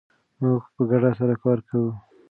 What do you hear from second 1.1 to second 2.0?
سره کار کوو.